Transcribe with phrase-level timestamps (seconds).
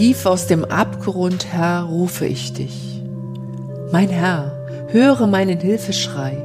[0.00, 3.02] Tief aus dem Abgrund, Herr, rufe ich dich.
[3.92, 6.38] Mein Herr, höre meinen Hilfeschrei.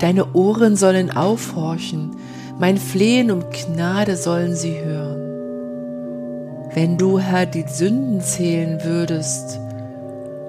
[0.00, 2.16] Deine Ohren sollen aufhorchen,
[2.58, 6.70] mein Flehen um Gnade sollen sie hören.
[6.74, 9.60] Wenn du, Herr, die Sünden zählen würdest,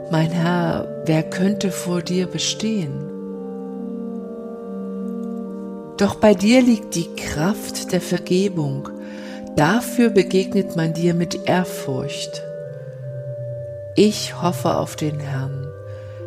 [0.09, 2.93] mein Herr, wer könnte vor dir bestehen?
[5.97, 8.89] Doch bei dir liegt die Kraft der Vergebung,
[9.55, 12.41] Dafür begegnet man dir mit Ehrfurcht.
[13.95, 15.67] Ich hoffe auf den Herrn.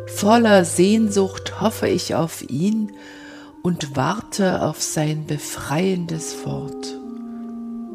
[0.05, 2.91] Voller Sehnsucht hoffe ich auf ihn
[3.63, 6.99] und warte auf sein befreiendes Wort.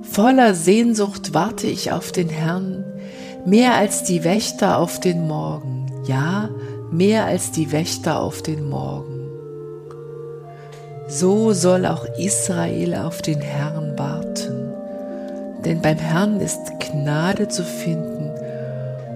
[0.03, 2.85] Voller Sehnsucht warte ich auf den Herrn,
[3.47, 6.51] mehr als die Wächter auf den Morgen, ja,
[6.91, 9.31] mehr als die Wächter auf den Morgen.
[11.07, 14.20] So soll auch Israel auf den Herrn warten
[15.65, 18.31] denn beim Herrn ist Gnade zu finden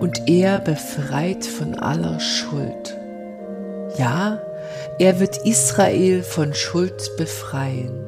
[0.00, 2.98] und er befreit von aller Schuld.
[3.96, 4.40] Ja,
[4.98, 8.04] er wird Israel von Schuld befreien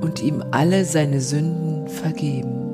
[0.00, 2.65] und ihm alle seine Sünden vergeben.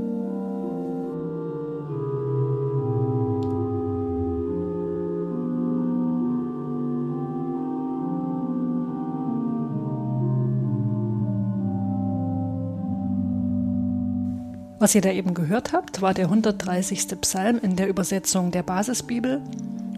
[14.83, 17.20] Was ihr da eben gehört habt, war der 130.
[17.20, 19.41] Psalm in der Übersetzung der Basisbibel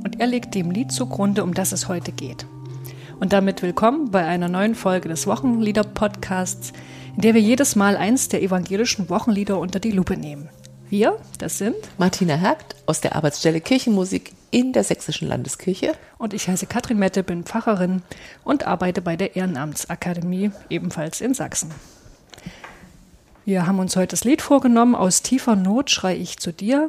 [0.04, 2.44] und er legt dem Lied zugrunde, um das es heute geht.
[3.18, 6.74] Und damit willkommen bei einer neuen Folge des Wochenlieder-Podcasts,
[7.16, 10.50] in der wir jedes Mal eins der evangelischen Wochenlieder unter die Lupe nehmen.
[10.90, 15.94] Wir, das sind Martina Hergt aus der Arbeitsstelle Kirchenmusik in der Sächsischen Landeskirche.
[16.18, 18.02] Und ich heiße Katrin Mette, bin Pfarrerin
[18.44, 21.70] und arbeite bei der Ehrenamtsakademie, ebenfalls in Sachsen.
[23.46, 26.88] Wir haben uns heute das Lied vorgenommen, Aus tiefer Not schrei ich zu dir.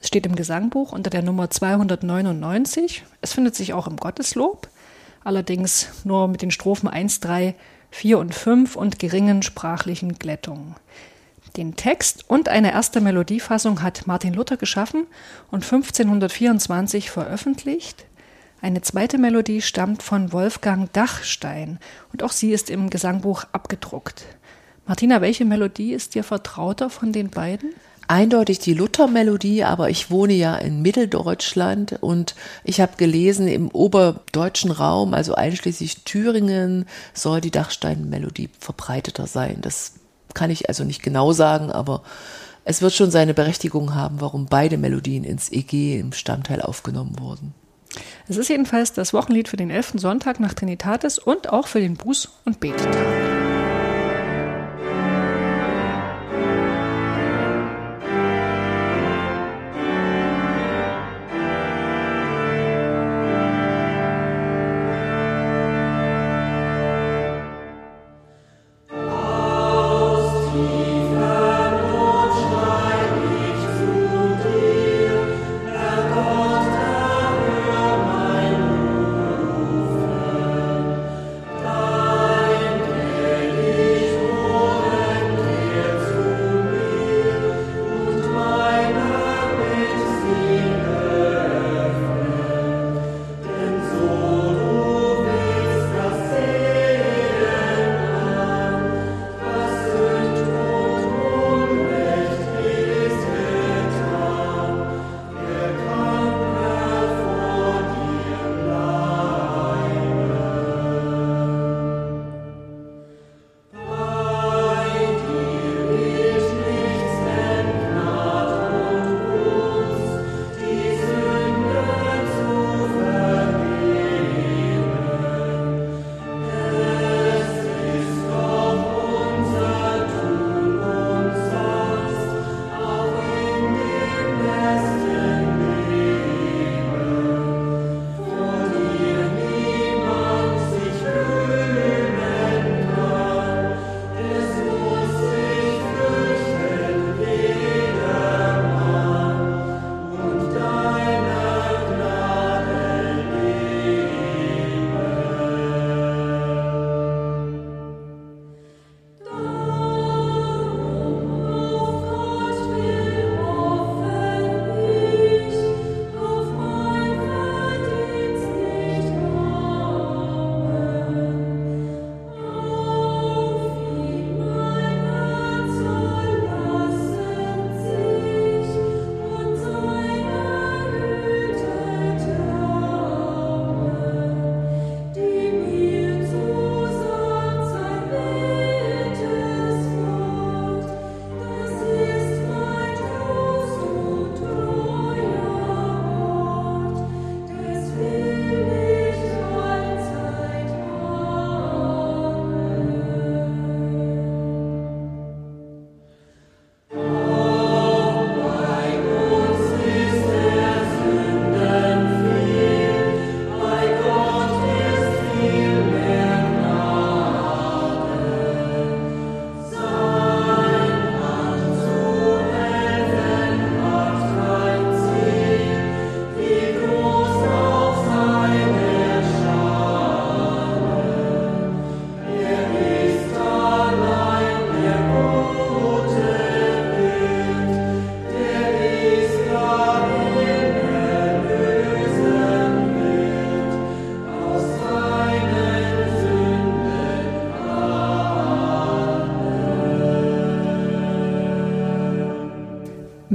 [0.00, 3.04] Es steht im Gesangbuch unter der Nummer 299.
[3.20, 4.70] Es findet sich auch im Gotteslob,
[5.22, 7.54] allerdings nur mit den Strophen 1, 3,
[7.90, 10.76] 4 und 5 und geringen sprachlichen Glättungen.
[11.58, 15.06] Den Text und eine erste Melodiefassung hat Martin Luther geschaffen
[15.50, 18.06] und 1524 veröffentlicht.
[18.62, 21.78] Eine zweite Melodie stammt von Wolfgang Dachstein
[22.14, 24.24] und auch sie ist im Gesangbuch abgedruckt.
[24.86, 27.72] Martina, welche Melodie ist dir vertrauter von den beiden?
[28.08, 32.34] Eindeutig die Luther-Melodie, aber ich wohne ja in Mitteldeutschland und
[32.64, 39.58] ich habe gelesen, im oberdeutschen Raum, also einschließlich Thüringen, soll die Dachstein-Melodie verbreiteter sein.
[39.62, 39.94] Das
[40.34, 42.02] kann ich also nicht genau sagen, aber
[42.64, 47.54] es wird schon seine Berechtigung haben, warum beide Melodien ins EG im Stammteil aufgenommen wurden.
[48.28, 49.94] Es ist jedenfalls das Wochenlied für den 11.
[49.96, 53.51] Sonntag nach Trinitatis und auch für den Buß- und Betetag.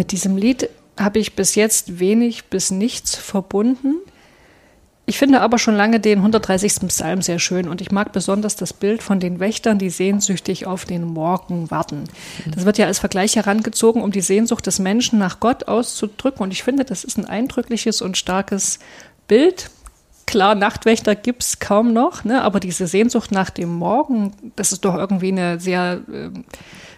[0.08, 3.96] Mit diesem Lied habe ich bis jetzt wenig bis nichts verbunden.
[5.06, 6.88] Ich finde aber schon lange den 130.
[6.88, 10.86] Psalm sehr schön und ich mag besonders das Bild von den Wächtern, die sehnsüchtig auf
[10.86, 12.06] den Morgen warten.
[12.56, 16.52] Das wird ja als Vergleich herangezogen, um die Sehnsucht des Menschen nach Gott auszudrücken und
[16.52, 18.80] ich finde, das ist ein eindrückliches und starkes
[19.28, 19.72] Bild.
[20.26, 22.44] Klar, Nachtwächter gibt es kaum noch, ne?
[22.44, 26.30] aber diese Sehnsucht nach dem Morgen, das ist doch irgendwie eine sehr äh,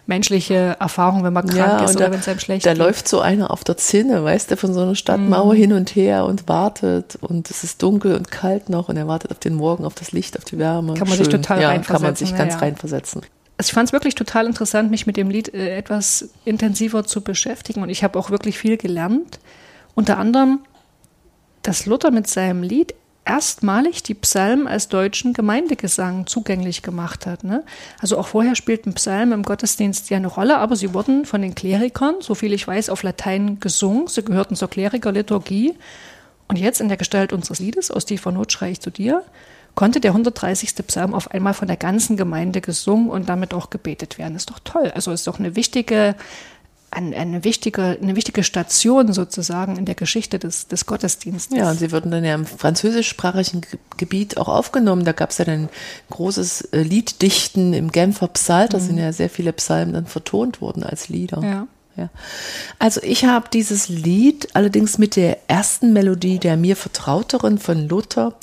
[0.10, 2.80] menschliche Erfahrung, wenn man krank ja, ist oder wenn es einem schlecht da geht.
[2.82, 5.58] Da läuft so einer auf der Zinne, weißt du, von so einer Stadtmauer mm.
[5.58, 9.32] hin und her und wartet und es ist dunkel und kalt noch und er wartet
[9.32, 10.96] auf den Morgen, auf das Licht, auf die Wärme.
[10.96, 11.26] Kann man Schön.
[11.26, 11.94] sich total ja, reinversetzen.
[11.94, 13.22] Kann man sich ganz ja, reinversetzen.
[13.58, 17.22] Also ich fand es wirklich total interessant, mich mit dem Lied äh, etwas intensiver zu
[17.22, 19.40] beschäftigen und ich habe auch wirklich viel gelernt.
[19.94, 20.60] Unter anderem,
[21.62, 22.96] dass Luther mit seinem Lied
[23.26, 27.44] erstmalig die Psalmen als deutschen Gemeindegesang zugänglich gemacht hat.
[27.44, 27.64] Ne?
[28.00, 31.56] Also auch vorher spielten Psalmen im Gottesdienst ja eine Rolle, aber sie wurden von den
[31.56, 34.08] Klerikern, so viel ich weiß, auf Latein gesungen.
[34.08, 35.76] Sie gehörten zur Klerikerliturgie.
[36.48, 39.24] Und jetzt in der Gestalt unseres Liedes, aus tiefer Not schrei ich zu dir,
[39.76, 40.76] konnte der 130.
[40.88, 44.36] Psalm auf einmal von der ganzen Gemeinde gesungen und damit auch gebetet werden.
[44.36, 44.92] Ist doch toll.
[44.96, 46.16] Also ist doch eine wichtige
[46.92, 51.58] eine, eine, wichtige, eine wichtige Station sozusagen in der Geschichte des, des Gottesdienstes.
[51.58, 53.62] Ja, und sie wurden dann ja im französischsprachigen
[53.98, 55.06] Gebiet auch aufgenommen.
[55.06, 55.70] Da gab es ja dann
[56.10, 58.84] großes äh, Lieddichten im Genfer Psalter, mhm.
[58.84, 61.42] sind ja sehr viele Psalmen dann vertont worden als Lieder.
[61.44, 61.68] Ja.
[61.98, 62.10] Ja.
[62.78, 68.36] Also ich habe dieses Lied allerdings mit der ersten Melodie der mir vertrauteren von Luther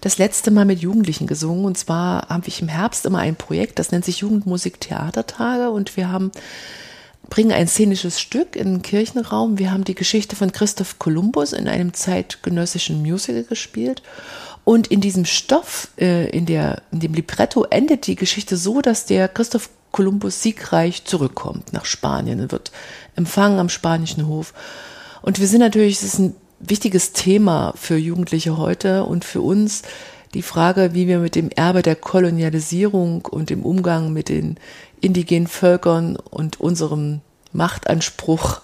[0.00, 1.64] das letzte Mal mit Jugendlichen gesungen.
[1.64, 5.70] Und zwar habe ich im Herbst immer ein Projekt, das nennt sich Jugendmusik Theatertage.
[5.70, 6.30] Und wir haben
[7.28, 9.58] bringen ein szenisches Stück in den Kirchenraum.
[9.58, 14.02] Wir haben die Geschichte von Christoph Kolumbus in einem zeitgenössischen Musical gespielt.
[14.64, 19.06] Und in diesem Stoff, äh, in, der, in dem Libretto, endet die Geschichte so, dass
[19.06, 22.72] der Christoph Kolumbus siegreich zurückkommt nach Spanien und wird
[23.14, 24.52] empfangen am spanischen Hof.
[25.22, 29.82] Und wir sind natürlich, es ist ein wichtiges Thema für Jugendliche heute und für uns
[30.34, 34.56] die Frage, wie wir mit dem Erbe der Kolonialisierung und dem Umgang mit den
[35.00, 37.20] indigenen Völkern und unserem
[37.52, 38.60] Machtanspruch,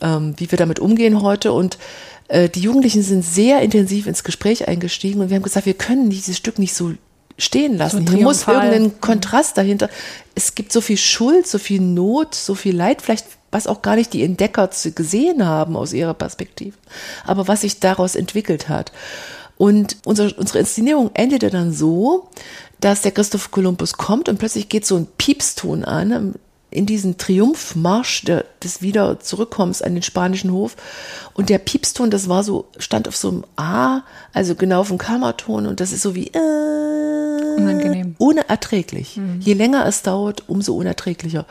[0.00, 1.52] ähm, wie wir damit umgehen heute.
[1.52, 1.78] Und
[2.28, 6.10] äh, die Jugendlichen sind sehr intensiv ins Gespräch eingestiegen und wir haben gesagt, wir können
[6.10, 6.92] dieses Stück nicht so
[7.38, 8.06] stehen lassen.
[8.06, 9.00] So Hier muss irgendein mhm.
[9.00, 9.88] Kontrast dahinter.
[10.34, 13.96] Es gibt so viel Schuld, so viel Not, so viel Leid, vielleicht was auch gar
[13.96, 16.76] nicht die Entdecker gesehen haben aus ihrer Perspektive,
[17.24, 18.92] aber was sich daraus entwickelt hat.
[19.56, 22.28] Und unser, unsere Inszenierung endete dann so,
[22.80, 26.34] dass der Christoph Kolumbus kommt und plötzlich geht so ein Piepston an
[26.70, 30.76] in diesen Triumphmarsch der, des Wieder Zurückkommens an den spanischen Hof.
[31.32, 34.98] Und der Piepston, das war so, stand auf so einem A, also genau auf dem
[34.98, 37.17] Kammerton und das ist so wie äh,
[37.62, 38.14] unangenehm.
[38.18, 39.16] Unerträglich.
[39.16, 39.40] Mhm.
[39.40, 41.46] Je länger es dauert, umso unerträglicher.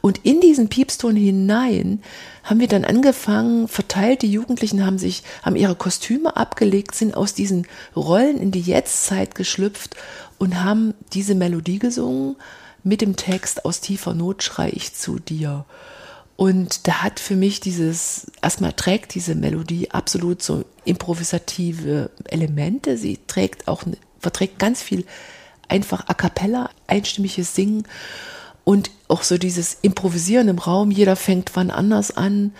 [0.00, 2.02] Und in diesen Piepston hinein
[2.44, 7.34] haben wir dann angefangen, verteilt, die Jugendlichen haben sich, haben ihre Kostüme abgelegt, sind aus
[7.34, 9.96] diesen Rollen in die Jetztzeit geschlüpft
[10.38, 12.36] und haben diese Melodie gesungen
[12.84, 15.64] mit dem Text Aus tiefer Not schrei ich zu dir.
[16.36, 22.96] Und da hat für mich dieses, erstmal trägt diese Melodie absolut so improvisative Elemente.
[22.96, 23.84] Sie trägt auch,
[24.18, 25.04] verträgt ganz viel
[25.72, 27.84] einfach a cappella, einstimmiges Singen
[28.64, 30.90] und auch so dieses Improvisieren im Raum.
[30.90, 32.52] Jeder fängt wann anders an.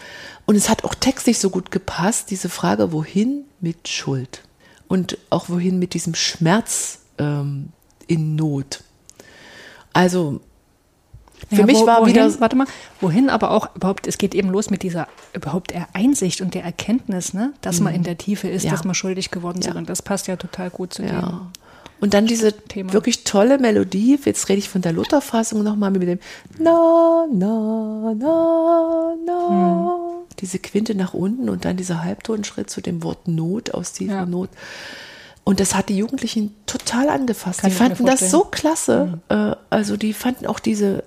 [0.46, 4.42] Und es hat auch textlich so gut gepasst, diese Frage, wohin mit Schuld?
[4.88, 7.68] Und auch wohin mit diesem Schmerz ähm,
[8.08, 8.82] in Not?
[9.92, 10.40] Also
[11.48, 12.40] für ja, mich wo, war wohin, wieder.
[12.40, 12.66] Warte mal,
[13.00, 17.34] wohin aber auch überhaupt, es geht eben los mit dieser überhaupt Einsicht und der Erkenntnis,
[17.34, 17.84] ne, dass mhm.
[17.84, 18.70] man in der Tiefe ist, ja.
[18.70, 19.66] dass man schuldig geworden ist.
[19.66, 19.74] Ja.
[19.74, 21.20] Und das passt ja total gut zu ja.
[21.20, 21.40] dem.
[22.02, 22.92] Und dann diese Thema.
[22.92, 26.18] wirklich tolle Melodie, jetzt rede ich von der Luther-Fassung nochmal mit dem
[26.58, 29.48] Na, na, na, na.
[29.48, 30.26] Hm.
[30.40, 34.50] Diese Quinte nach unten und dann dieser Halbtonschritt zu dem Wort Not aus tiefer Not.
[35.44, 37.60] Und das hat die Jugendlichen total angefasst.
[37.60, 39.20] Kann die fanden das so klasse.
[39.28, 39.54] Mhm.
[39.70, 41.04] Also die fanden auch diese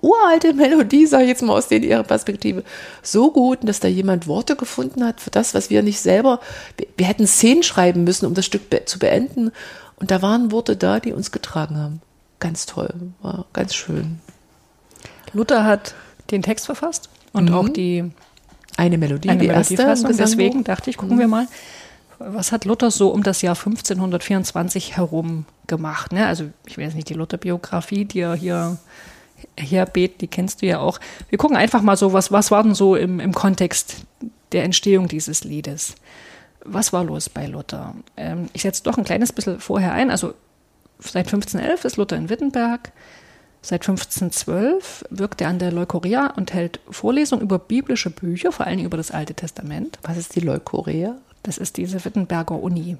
[0.00, 2.64] uralte Melodie, sage ich jetzt mal aus denen ihrer Perspektive,
[3.02, 6.40] so gut, dass da jemand Worte gefunden hat für das, was wir nicht selber.
[6.76, 9.52] Wir, wir hätten Szenen schreiben müssen, um das Stück be zu beenden.
[10.02, 12.02] Und da waren Worte da, die uns getragen haben.
[12.40, 12.92] Ganz toll,
[13.22, 14.20] war ganz schön.
[15.32, 15.94] Luther hat
[16.30, 17.54] den Text verfasst und mhm.
[17.54, 18.10] auch die
[18.76, 20.08] eine Melodie, eine die Melodiefassung.
[20.10, 20.22] erste.
[20.22, 21.20] Deswegen dachte ich, gucken mhm.
[21.20, 21.46] wir mal
[22.26, 26.12] was hat Luther so um das Jahr 1524 herum gemacht?
[26.12, 26.26] Ne?
[26.26, 28.78] Also ich weiß nicht, die Luther-Biografie, die er hier
[29.56, 31.00] herbet, die kennst du ja auch.
[31.28, 34.04] Wir gucken einfach mal so, was, was war denn so im, im Kontext
[34.52, 35.96] der Entstehung dieses Liedes?
[36.64, 37.94] Was war los bei Luther?
[38.16, 40.10] Ähm, ich setze doch ein kleines bisschen vorher ein.
[40.10, 40.34] Also
[40.98, 42.92] seit 1511 ist Luther in Wittenberg.
[43.62, 48.78] Seit 1512 wirkt er an der Leukorea und hält Vorlesungen über biblische Bücher, vor allen
[48.78, 49.98] Dingen über das Alte Testament.
[50.02, 51.16] Was ist die Leukorea?
[51.44, 52.96] Das ist diese Wittenberger Uni.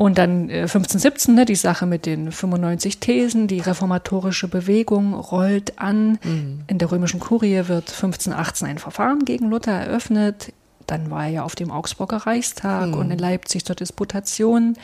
[0.00, 5.78] Und dann äh, 1517 ne, die Sache mit den 95 Thesen, die reformatorische Bewegung rollt
[5.78, 6.18] an.
[6.24, 6.62] Mhm.
[6.66, 10.54] In der römischen Kurie wird 1518 ein Verfahren gegen Luther eröffnet.
[10.90, 12.94] Dann war er ja auf dem Augsburger Reichstag mhm.
[12.94, 14.76] und in Leipzig zur Disputation.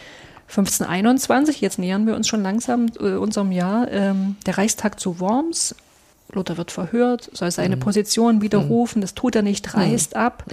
[0.48, 5.74] 1521, jetzt nähern wir uns schon langsam äh, unserem Jahr, ähm, der Reichstag zu Worms.
[6.32, 7.80] Luther wird verhört, soll seine mhm.
[7.80, 10.20] Position widerrufen, das tut er nicht, reißt mhm.
[10.20, 10.44] ab.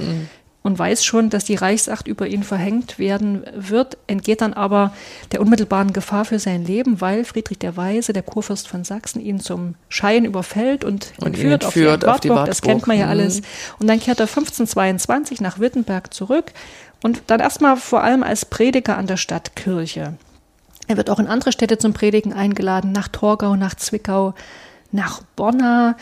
[0.63, 4.93] Und weiß schon, dass die Reichsacht über ihn verhängt werden wird, entgeht dann aber
[5.33, 9.41] der unmittelbaren Gefahr für sein Leben, weil Friedrich der Weise, der Kurfürst von Sachsen, ihn
[9.41, 12.45] zum Schein überfällt und, und entführt, auf, die auf die Wartburg.
[12.45, 13.41] Das kennt man ja alles.
[13.41, 13.45] Mhm.
[13.79, 16.53] Und dann kehrt er 1522 nach Wittenberg zurück
[17.03, 20.13] und dann erstmal vor allem als Prediger an der Stadtkirche.
[20.87, 24.33] Er wird auch in andere Städte zum Predigen eingeladen, nach Torgau, nach Zwickau,
[24.91, 25.97] nach Bonna.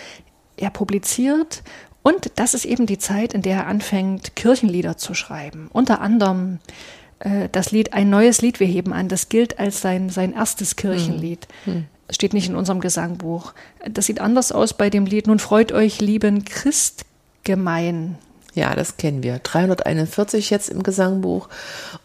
[0.58, 1.64] Er publiziert
[2.04, 5.70] und das ist eben die Zeit, in der er anfängt, Kirchenlieder zu schreiben.
[5.72, 6.60] Unter anderem
[7.20, 9.08] äh, das Lied Ein neues Lied wir heben an.
[9.08, 11.48] Das gilt als sein, sein erstes Kirchenlied.
[11.66, 11.86] Hm.
[12.10, 13.54] Steht nicht in unserem Gesangbuch.
[13.90, 18.18] Das sieht anders aus bei dem Lied Nun freut euch, lieben Christgemein.
[18.54, 19.40] Ja, das kennen wir.
[19.40, 21.48] 341 jetzt im Gesangbuch.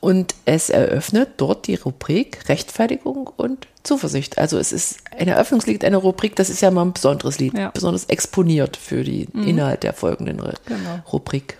[0.01, 4.39] Und es eröffnet dort die Rubrik Rechtfertigung und Zuversicht.
[4.39, 7.71] Also es ist ein Eröffnungslied, eine Rubrik, das ist ja mal ein besonderes Lied, ja.
[7.71, 9.47] besonders exponiert für den mhm.
[9.47, 11.01] Inhalt der folgenden genau.
[11.13, 11.59] Rubrik.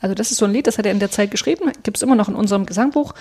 [0.00, 2.02] Also das ist so ein Lied, das hat er in der Zeit geschrieben, gibt es
[2.02, 3.14] immer noch in unserem Gesangbuch.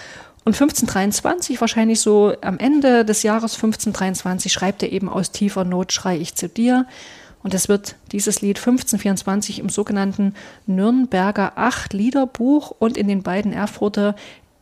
[0.46, 5.92] Und 1523, wahrscheinlich so am Ende des Jahres 1523, schreibt er eben aus tiefer Not
[5.92, 6.86] schrei ich zu dir.
[7.42, 14.16] Und es wird dieses Lied 1524 im sogenannten Nürnberger Acht-Liederbuch und in den beiden Erfurter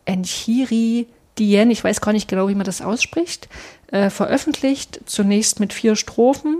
[0.05, 1.07] Enchiri
[1.39, 3.47] Dien, ich weiß gar nicht genau, wie man das ausspricht,
[3.91, 6.57] äh, veröffentlicht, zunächst mit vier Strophen.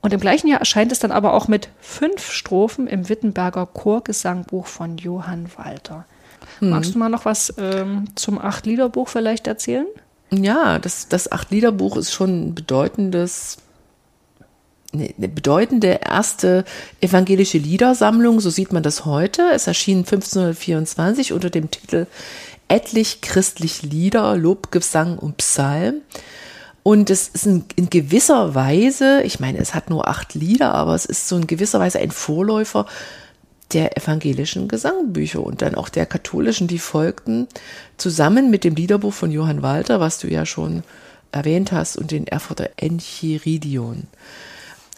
[0.00, 4.66] Und im gleichen Jahr erscheint es dann aber auch mit fünf Strophen im Wittenberger Chorgesangbuch
[4.66, 6.04] von Johann Walter.
[6.60, 6.70] Mhm.
[6.70, 9.86] Magst du mal noch was ähm, zum Acht-Liederbuch vielleicht erzählen?
[10.30, 13.58] Ja, das, das Acht-Liederbuch ist schon ein bedeutendes
[14.94, 16.64] eine bedeutende erste
[17.00, 19.50] evangelische Liedersammlung, so sieht man das heute.
[19.52, 22.06] Es erschien 1524 unter dem Titel
[22.68, 25.96] Etlich christlich Lieder, Lobgesang und Psalm.
[26.82, 31.06] Und es ist in, gewisser Weise, ich meine, es hat nur acht Lieder, aber es
[31.06, 32.86] ist so in gewisser Weise ein Vorläufer
[33.72, 37.48] der evangelischen Gesangbücher und dann auch der katholischen, die folgten,
[37.96, 40.82] zusammen mit dem Liederbuch von Johann Walter, was du ja schon
[41.32, 44.06] erwähnt hast, und den Erfurter Enchiridion.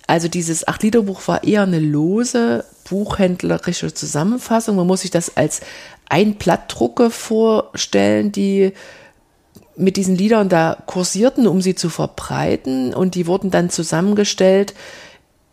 [0.06, 4.76] Also dieses Acht-Liederbuch war eher eine lose buchhändlerische Zusammenfassung.
[4.76, 5.60] Man muss sich das als
[6.08, 8.72] ein Blattdrucke vorstellen, die
[9.76, 12.94] mit diesen Liedern da kursierten, um sie zu verbreiten.
[12.94, 14.74] Und die wurden dann zusammengestellt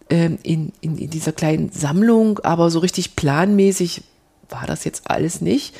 [0.09, 4.03] äh, in, in, in dieser kleinen Sammlung, aber so richtig planmäßig
[4.49, 5.75] war das jetzt alles nicht.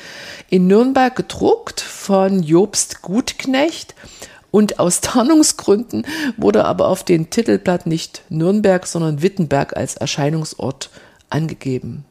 [0.50, 3.94] In Nürnberg gedruckt von Jobst Gutknecht
[4.54, 6.06] und aus Tarnungsgründen
[6.36, 10.90] wurde aber auf den Titelblatt nicht Nürnberg, sondern Wittenberg als Erscheinungsort
[11.28, 12.04] angegeben.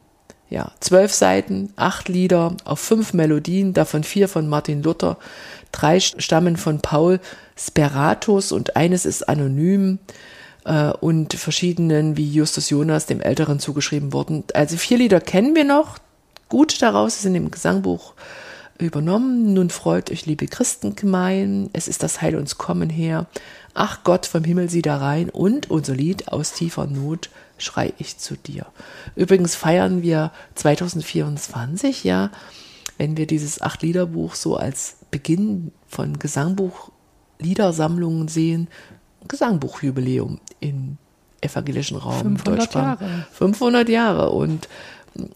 [0.50, 5.16] Ja, zwölf Seiten, acht Lieder auf fünf Melodien, davon vier von Martin Luther,
[5.72, 7.18] drei stammen von Paul
[7.56, 9.98] Speratus und eines ist anonym
[10.66, 14.44] äh, und verschiedenen wie Justus Jonas, dem Älteren, zugeschrieben worden.
[14.52, 15.96] Also vier Lieder kennen wir noch
[16.50, 18.12] gut daraus, sind im Gesangbuch
[18.78, 19.54] übernommen.
[19.54, 23.24] Nun freut euch, liebe Christengemein, es ist das Heil uns kommen her.
[23.72, 28.18] Ach Gott, vom Himmel sieh da rein und unser Lied aus tiefer Not schrei ich
[28.18, 28.66] zu dir.
[29.14, 32.30] Übrigens feiern wir 2024 ja,
[32.98, 38.68] wenn wir dieses Acht-Liederbuch so als Beginn von Gesangbuch-Liedersammlungen sehen,
[39.26, 40.98] Gesangbuchjubiläum im
[41.40, 43.00] evangelischen Raum 500 Deutschland.
[43.00, 43.26] Jahre.
[43.32, 44.68] 500 Jahre und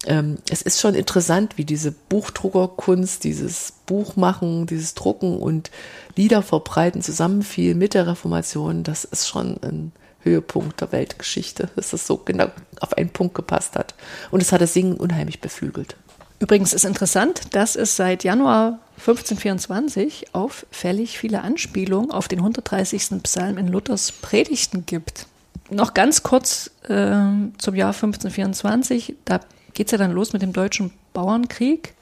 [0.07, 5.71] ähm, es ist schon interessant, wie diese Buchdruckerkunst, dieses Buchmachen, dieses Drucken und
[6.17, 8.83] Lieder verbreiten zusammenfiel mit der Reformation.
[8.83, 9.93] Das ist schon ein
[10.23, 12.49] Höhepunkt der Weltgeschichte, dass das so genau
[12.81, 13.95] auf einen Punkt gepasst hat.
[14.31, 15.97] Und es hat das Singen unheimlich beflügelt.
[16.41, 23.23] Übrigens ist interessant, dass es seit Januar 1524 auffällig viele Anspielungen auf den 130.
[23.25, 25.27] Psalm in Luthers Predigten gibt.
[25.71, 27.15] Noch ganz kurz äh,
[27.59, 29.17] zum Jahr 1524.
[29.25, 29.41] Da
[29.79, 31.95] geht es ja dann los mit dem deutschen Bauernkrieg.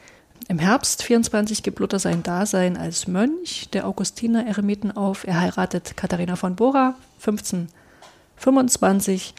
[0.49, 5.27] Im Herbst 24 gibt Luther sein Dasein als Mönch der Augustiner-Eremiten auf.
[5.27, 9.35] Er heiratet Katharina von Bora 1525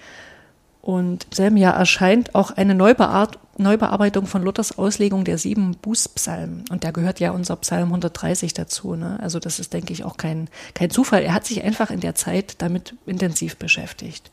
[0.84, 6.66] und im selben Jahr erscheint auch eine Neubearbeitung Neubearbeitung von Luthers Auslegung der sieben Bußpsalmen.
[6.70, 8.94] Und da gehört ja unser Psalm 130 dazu.
[8.94, 9.18] Ne?
[9.20, 11.24] Also das ist, denke ich, auch kein, kein Zufall.
[11.24, 14.30] Er hat sich einfach in der Zeit damit intensiv beschäftigt.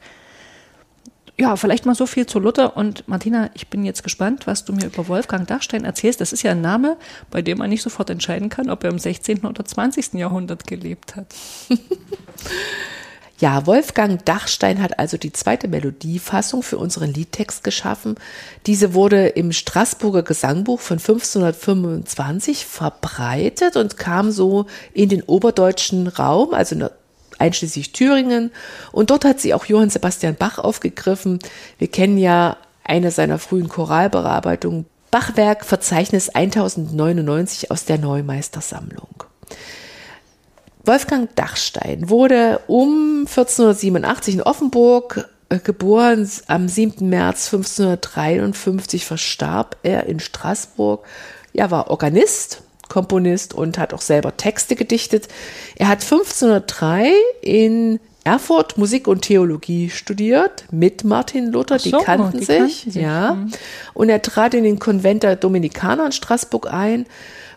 [1.36, 2.76] Ja, vielleicht mal so viel zu Luther.
[2.76, 6.20] Und Martina, ich bin jetzt gespannt, was du mir über Wolfgang Dachstein erzählst.
[6.20, 6.96] Das ist ja ein Name,
[7.30, 9.44] bei dem man nicht sofort entscheiden kann, ob er im 16.
[9.44, 10.14] oder 20.
[10.14, 11.26] Jahrhundert gelebt hat.
[13.40, 18.14] Ja, Wolfgang Dachstein hat also die zweite Melodiefassung für unseren Liedtext geschaffen.
[18.66, 26.54] Diese wurde im Straßburger Gesangbuch von 1525 verbreitet und kam so in den oberdeutschen Raum,
[26.54, 26.88] also
[27.38, 28.50] einschließlich Thüringen.
[28.92, 31.38] Und dort hat sie auch Johann Sebastian Bach aufgegriffen.
[31.78, 39.24] Wir kennen ja eine seiner frühen Choralbearbeitungen, Bachwerk Verzeichnis 1099 aus der Neumeistersammlung.
[40.84, 46.28] Wolfgang Dachstein wurde um 1487 in Offenburg äh, geboren.
[46.46, 47.08] Am 7.
[47.08, 51.06] März 1553 verstarb er in Straßburg.
[51.52, 55.28] Er war Organist, Komponist und hat auch selber Texte gedichtet.
[55.76, 62.38] Er hat 1503 in Erfurt Musik und Theologie studiert mit Martin Luther, so, die kannten
[62.38, 63.02] die sich, kannten sich.
[63.02, 63.34] ja.
[63.34, 63.52] Mhm.
[63.92, 67.06] Und er trat in den Konvent der Dominikaner in Straßburg ein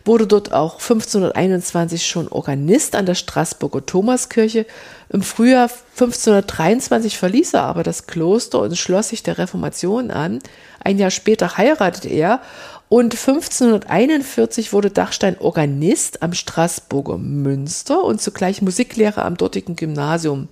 [0.07, 4.65] wurde dort auch 1521 schon Organist an der Straßburger Thomaskirche.
[5.09, 10.39] Im Frühjahr 1523 verließ er aber das Kloster und schloss sich der Reformation an.
[10.79, 12.41] Ein Jahr später heiratete er
[12.89, 20.47] und 1541 wurde Dachstein Organist am Straßburger Münster und zugleich Musiklehrer am dortigen Gymnasium.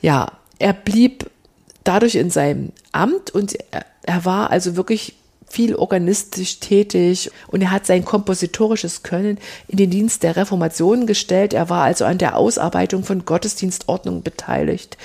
[0.00, 1.30] Ja, er blieb
[1.84, 3.56] dadurch in seinem Amt und
[4.02, 5.14] er war also wirklich
[5.48, 11.54] viel organistisch tätig und er hat sein kompositorisches Können in den Dienst der Reformation gestellt.
[11.54, 14.96] Er war also an der Ausarbeitung von Gottesdienstordnungen beteiligt,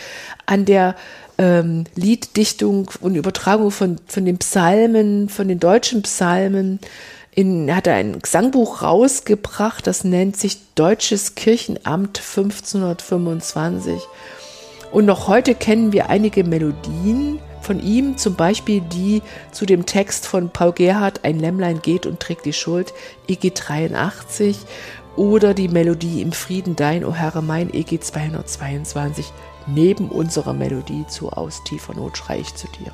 [0.46, 0.96] an der
[1.38, 6.80] ähm, Lieddichtung und Übertragung von, von den Psalmen, von den deutschen Psalmen.
[7.34, 14.02] In, er hat ein Gesangbuch rausgebracht, das nennt sich Deutsches Kirchenamt 1525.
[14.92, 19.22] Und noch heute kennen wir einige Melodien, von ihm, zum Beispiel die
[19.52, 22.94] zu dem Text von Paul Gerhardt, Ein Lämmlein geht und trägt die Schuld,
[23.28, 24.58] EG 83,
[25.16, 29.32] oder die Melodie Im Frieden dein, o Herr mein, EG 222,
[29.68, 32.92] neben unserer Melodie zu Aus tiefer Not schrei ich zu dir.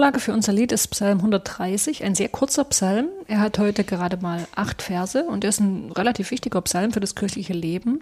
[0.00, 3.08] Vorlage für unser Lied ist Psalm 130, ein sehr kurzer Psalm.
[3.28, 7.00] Er hat heute gerade mal acht Verse und er ist ein relativ wichtiger Psalm für
[7.00, 8.00] das kirchliche Leben.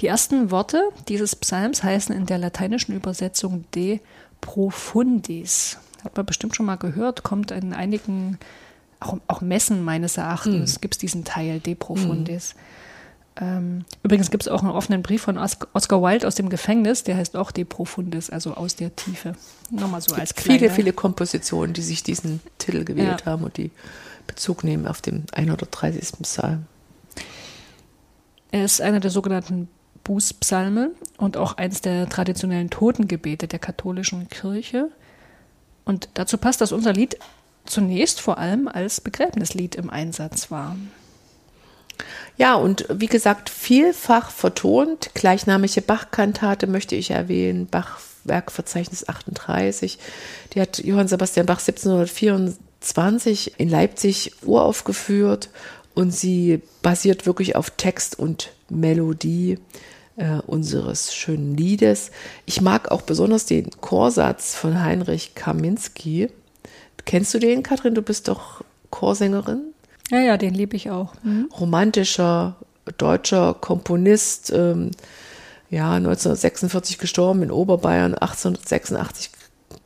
[0.00, 4.00] Die ersten Worte dieses Psalms heißen in der lateinischen Übersetzung De
[4.40, 5.76] Profundis.
[6.02, 8.38] Hat man bestimmt schon mal gehört, kommt in einigen,
[8.98, 10.80] auch, auch Messen meines Erachtens, mhm.
[10.80, 12.54] gibt es diesen Teil De Profundis.
[12.54, 12.60] Mhm.
[13.38, 17.16] Ähm, übrigens gibt es auch einen offenen Brief von Oscar Wilde aus dem Gefängnis, der
[17.16, 19.34] heißt auch De Profundis, also aus der Tiefe.
[19.70, 20.58] Nochmal so als kleine.
[20.58, 23.32] Viele, viele Kompositionen, die sich diesen Titel gewählt ja.
[23.32, 23.70] haben und die
[24.26, 26.20] Bezug nehmen auf den 130.
[26.22, 26.66] Psalm.
[28.50, 29.68] Er ist einer der sogenannten
[30.04, 34.88] Bußpsalme und auch eins der traditionellen Totengebete der katholischen Kirche.
[35.84, 37.18] Und dazu passt, dass unser Lied
[37.64, 40.76] zunächst vor allem als Begräbnislied im Einsatz war.
[42.36, 45.10] Ja, und wie gesagt, vielfach vertont.
[45.14, 49.98] Gleichnamige Bach-Kantate möchte ich erwähnen, Bach-Werkverzeichnis 38.
[50.52, 55.50] Die hat Johann Sebastian Bach 1724 in Leipzig uraufgeführt
[55.94, 59.58] und sie basiert wirklich auf Text und Melodie
[60.16, 62.10] äh, unseres schönen Liedes.
[62.44, 66.28] Ich mag auch besonders den Chorsatz von Heinrich Kaminski.
[67.04, 67.94] Kennst du den, Katrin?
[67.94, 69.72] Du bist doch Chorsängerin.
[70.10, 71.14] Ja, ja, den liebe ich auch.
[71.22, 71.48] Mhm.
[71.58, 72.56] Romantischer
[72.98, 74.90] deutscher Komponist, ähm,
[75.70, 79.30] ja, 1946 gestorben in Oberbayern, 1886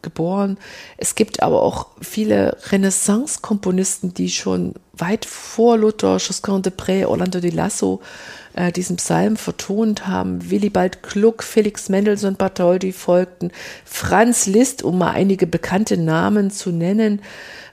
[0.03, 0.59] geboren.
[0.97, 7.41] Es gibt aber auch viele Renaissance-Komponisten, die schon weit vor Luther, Josquin de Pré, Orlando
[7.41, 8.01] di Lasso
[8.55, 10.51] äh, diesen Psalm vertont haben.
[10.51, 13.51] Willibald Gluck, Felix Mendelssohn Bartholdy folgten,
[13.85, 17.21] Franz Liszt, um mal einige bekannte Namen zu nennen.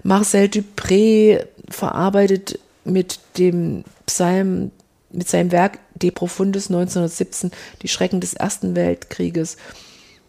[0.03, 4.71] Marcel Dupré verarbeitet mit dem Psalm,
[5.11, 7.51] mit seinem Werk De Profundis 1917
[7.81, 9.57] die Schrecken des Ersten Weltkrieges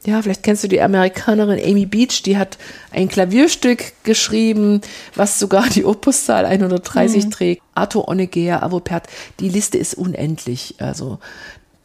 [0.05, 2.57] ja, vielleicht kennst du die Amerikanerin Amy Beach, die hat
[2.93, 4.81] ein Klavierstück geschrieben,
[5.15, 7.31] was sogar die Opuszahl 130 mhm.
[7.31, 7.63] trägt.
[7.75, 9.09] Arthur Honegger, Avopert,
[9.41, 10.77] die Liste ist unendlich.
[10.79, 11.19] Also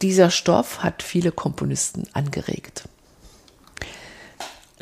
[0.00, 2.84] dieser Stoff hat viele Komponisten angeregt.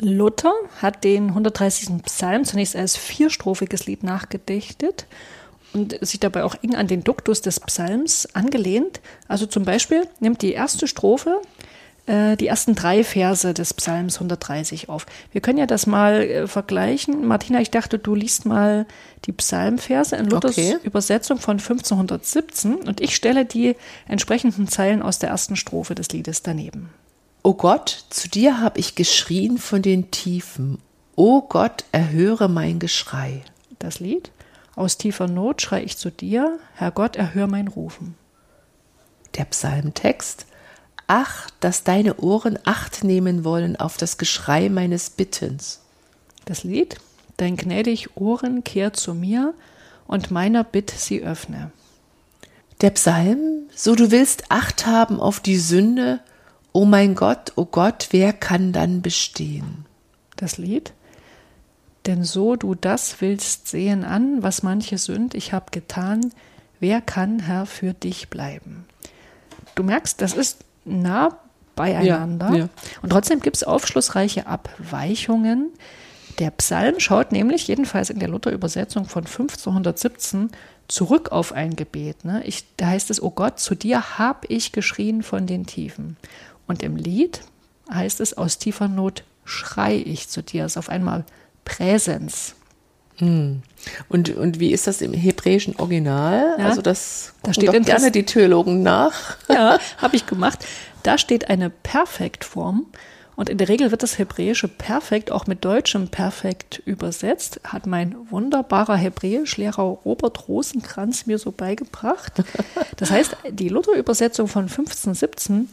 [0.03, 2.03] Luther hat den 130.
[2.03, 5.07] Psalm zunächst als vierstrophiges Lied nachgedichtet
[5.73, 9.01] und sich dabei auch eng an den Duktus des Psalms angelehnt.
[9.27, 11.41] Also zum Beispiel nimmt die erste Strophe
[12.05, 15.05] äh, die ersten drei Verse des Psalms 130 auf.
[15.31, 17.25] Wir können ja das mal äh, vergleichen.
[17.25, 18.85] Martina, ich dachte, du liest mal
[19.25, 20.75] die Psalmverse in Luthers okay.
[20.83, 23.75] Übersetzung von 1517 und ich stelle die
[24.07, 26.89] entsprechenden Zeilen aus der ersten Strophe des Liedes daneben.
[27.45, 30.79] O Gott, zu dir habe ich geschrien von den Tiefen.
[31.17, 33.43] O Gott, erhöre mein Geschrei.
[33.79, 34.31] Das Lied.
[34.77, 38.15] Aus tiefer Not schrei ich zu dir, Herr Gott, erhöre mein Rufen.
[39.35, 40.45] Der Psalmtext.
[41.07, 45.81] Ach, dass deine Ohren Acht nehmen wollen auf das Geschrei meines Bittens.
[46.45, 46.95] Das Lied,
[47.35, 49.53] dein gnädig Ohren kehrt zu mir
[50.07, 51.71] und meiner Bitt sie öffne.
[52.79, 56.21] Der Psalm, so du willst Acht haben auf die Sünde,
[56.73, 59.85] o mein Gott, o Gott, wer kann dann bestehen?
[60.35, 60.93] Das Lied,
[62.05, 66.33] denn so du das willst sehen an, was manche Sünd ich hab getan,
[66.79, 68.85] wer kann Herr für dich bleiben?
[69.75, 71.37] Du merkst, das ist nah
[71.75, 72.49] beieinander.
[72.49, 72.69] Ja, ja.
[73.01, 75.71] Und trotzdem gibt es aufschlussreiche Abweichungen.
[76.39, 80.49] Der Psalm schaut nämlich, jedenfalls in der Luther-Übersetzung von 1517,
[80.87, 82.25] zurück auf ein Gebet.
[82.25, 82.43] Ne?
[82.45, 86.17] Ich, da heißt es, O Gott, zu dir hab ich geschrien von den Tiefen.
[86.67, 87.41] Und im Lied
[87.91, 90.63] heißt es, aus tiefer Not schrei ich zu dir.
[90.63, 91.25] Das ist auf einmal
[91.65, 92.55] Präsens.
[93.17, 93.61] Hm.
[94.09, 96.55] Und, und wie ist das im hebräischen Original?
[96.57, 99.37] Ja, also das da steht doch gerne die Theologen nach.
[99.49, 100.65] Ja, habe ich gemacht.
[101.03, 102.87] Da steht eine Perfektform
[103.35, 107.59] und in der Regel wird das hebräische Perfekt auch mit deutschem Perfekt übersetzt.
[107.63, 112.33] Hat mein wunderbarer Hebräischlehrer Robert Rosenkranz mir so beigebracht.
[112.97, 115.67] Das heißt, die Luther-Übersetzung von 1517,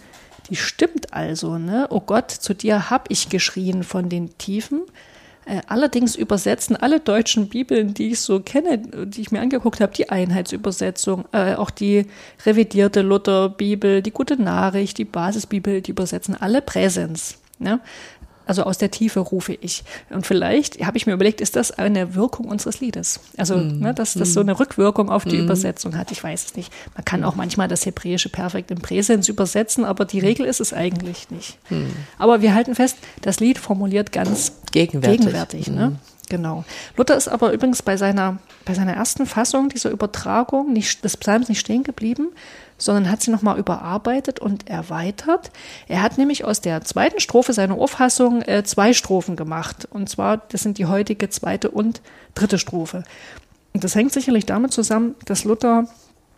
[0.50, 1.58] die stimmt also.
[1.58, 1.86] Ne?
[1.90, 4.82] Oh Gott, zu dir hab ich geschrien von den Tiefen.
[5.46, 9.92] Äh, allerdings übersetzen alle deutschen Bibeln, die ich so kenne, die ich mir angeguckt habe,
[9.92, 12.06] die Einheitsübersetzung, äh, auch die
[12.44, 17.38] revidierte Lutherbibel, die Gute Nachricht, die Basisbibel, die übersetzen alle Präsens.
[17.58, 17.80] Ne?
[18.50, 19.84] Also aus der Tiefe rufe ich.
[20.08, 23.20] Und vielleicht habe ich mir überlegt, ist das eine Wirkung unseres Liedes?
[23.36, 23.78] Also, mm.
[23.78, 25.44] ne, dass das so eine Rückwirkung auf die mm.
[25.44, 26.10] Übersetzung hat.
[26.10, 26.72] Ich weiß es nicht.
[26.96, 30.72] Man kann auch manchmal das hebräische Perfekt im Präsens übersetzen, aber die Regel ist es
[30.72, 31.58] eigentlich nicht.
[31.70, 31.90] Mm.
[32.18, 35.20] Aber wir halten fest, das Lied formuliert ganz gegenwärtig.
[35.20, 36.00] gegenwärtig ne?
[36.30, 36.64] Genau.
[36.96, 41.48] Luther ist aber übrigens bei seiner, bei seiner ersten Fassung dieser Übertragung nicht, des Psalms
[41.48, 42.28] nicht stehen geblieben,
[42.78, 45.50] sondern hat sie nochmal überarbeitet und erweitert.
[45.88, 49.88] Er hat nämlich aus der zweiten Strophe seiner Urfassung äh, zwei Strophen gemacht.
[49.90, 52.00] Und zwar, das sind die heutige zweite und
[52.36, 53.02] dritte Strophe.
[53.72, 55.88] Und das hängt sicherlich damit zusammen, dass Luther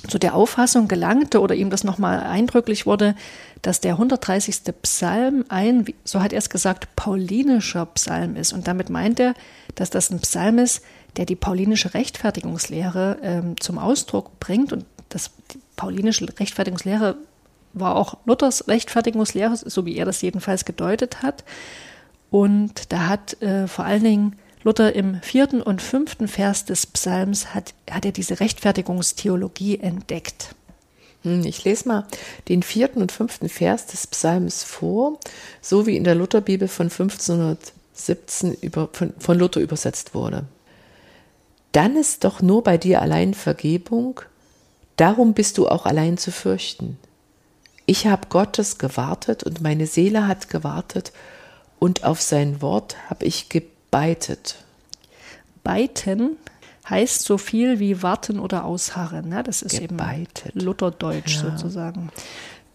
[0.08, 3.14] zu der Auffassung gelangte oder ihm das nochmal eindrücklich wurde,
[3.62, 4.62] dass der 130.
[4.82, 8.52] Psalm ein, so hat er es gesagt, paulinischer Psalm ist.
[8.52, 9.34] Und damit meint er,
[9.74, 10.82] dass das ein Psalm ist,
[11.16, 14.72] der die paulinische Rechtfertigungslehre ähm, zum Ausdruck bringt.
[14.72, 17.16] Und das, die paulinische Rechtfertigungslehre
[17.72, 21.44] war auch Luthers Rechtfertigungslehre, so wie er das jedenfalls gedeutet hat.
[22.30, 27.54] Und da hat äh, vor allen Dingen Luther im vierten und fünften Vers des Psalms
[27.54, 30.54] hat, hat er diese Rechtfertigungstheologie entdeckt.
[31.22, 32.06] Hm, ich lese mal
[32.48, 35.18] den vierten und fünften Vers des Psalms vor,
[35.60, 40.44] so wie in der Lutherbibel von 1517 über, von, von Luther übersetzt wurde.
[41.72, 44.20] Dann ist doch nur bei dir allein Vergebung,
[44.96, 46.98] darum bist du auch allein zu fürchten.
[47.86, 51.12] Ich habe Gottes gewartet und meine Seele hat gewartet
[51.78, 53.48] und auf sein Wort habe ich
[53.92, 54.56] gebeitet.
[55.62, 56.38] Beiten
[56.88, 59.28] heißt so viel wie warten oder ausharren.
[59.28, 59.42] Ne?
[59.42, 60.46] Das ist Gebeitet.
[60.54, 61.50] eben Lutherdeutsch ja.
[61.50, 62.10] sozusagen.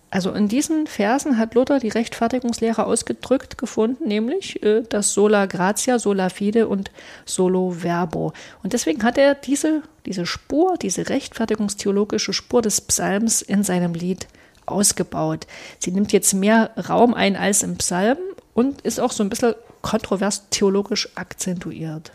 [0.10, 6.00] Also in diesen Versen hat Luther die Rechtfertigungslehre ausgedrückt gefunden, nämlich äh, das sola gratia,
[6.00, 6.92] sola fide und
[7.26, 8.32] solo verbo.
[8.64, 14.28] Und deswegen hat er diese, diese Spur, diese rechtfertigungstheologische Spur des Psalms in seinem Lied
[14.66, 15.48] ausgebaut.
[15.80, 18.18] Sie nimmt jetzt mehr Raum ein als im Psalm
[18.58, 22.12] und ist auch so ein bisschen kontrovers theologisch akzentuiert.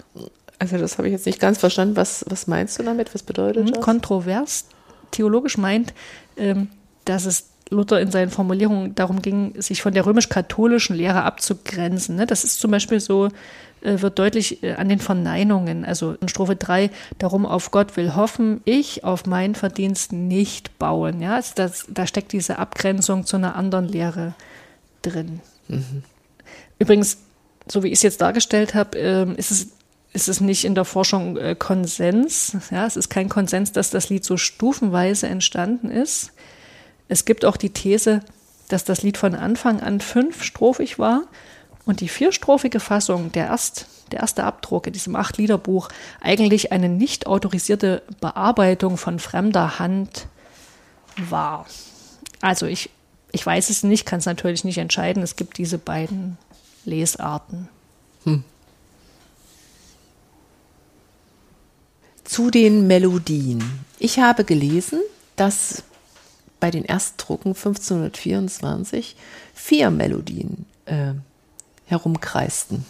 [0.59, 1.95] Also das habe ich jetzt nicht ganz verstanden.
[1.95, 3.15] Was, was meinst du damit?
[3.15, 3.81] Was bedeutet Mhm, das?
[3.85, 4.65] Kontrovers
[5.13, 5.95] theologisch meint,
[6.37, 6.69] ähm,
[7.05, 12.17] dass es Luther in seinen Formulierungen darum ging, sich von der römisch-katholischen Lehre abzugrenzen.
[12.17, 12.27] ne?
[12.27, 13.29] Das ist zum Beispiel so,
[13.81, 15.85] äh, wird deutlich äh, an den Verneinungen.
[15.85, 21.23] Also in Strophe 3, darum auf Gott will hoffen, ich auf meinen Verdienst nicht bauen.
[21.23, 24.35] Ja, also das, da steckt diese Abgrenzung zu einer anderen Lehre
[25.03, 25.41] drin.
[26.83, 27.19] Übrigens,
[27.69, 29.69] so wie ich es jetzt dargestellt habe, ähm, ist es
[30.13, 32.57] ist es nicht in der Forschung äh, Konsens.
[32.73, 36.33] Ja, es ist kein Konsens, dass das Lied so stufenweise entstanden ist.
[37.07, 38.21] Es gibt auch die These,
[38.69, 41.23] dass das Lied von Anfang an fünfstrophig war
[41.87, 45.89] und die vierstrophige Fassung, der, erst, der erste Abdruck in diesem Acht-Lieder-Buch,
[46.21, 50.27] eigentlich eine nicht autorisierte Bearbeitung von fremder Hand
[51.17, 51.65] war.
[52.41, 52.91] Also ich,
[53.31, 55.23] ich weiß es nicht, kann es natürlich nicht entscheiden.
[55.23, 56.37] Es gibt diese beiden
[56.85, 57.69] Lesarten.
[62.25, 63.63] Zu den Melodien.
[63.99, 65.01] Ich habe gelesen,
[65.37, 65.83] dass
[66.61, 69.17] bei den Erstdrucken 1524
[69.53, 71.13] vier Melodien äh,
[71.87, 72.87] herumkreisten.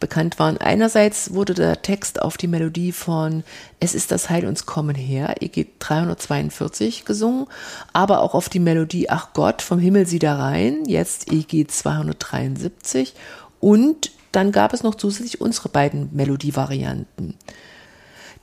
[0.00, 3.42] Bekannt waren einerseits wurde der Text auf die Melodie von
[3.80, 7.46] Es ist das Heil uns kommen her, EG 342 gesungen,
[7.92, 13.14] aber auch auf die Melodie Ach Gott vom Himmel sieh da rein, jetzt EG 273
[13.60, 17.34] und dann gab es noch zusätzlich unsere beiden Melodievarianten.